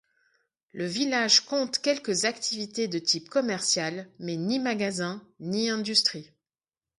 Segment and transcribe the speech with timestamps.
[0.71, 6.31] Le village compte quelques activités de type commercial mais ni magasin ni industrie.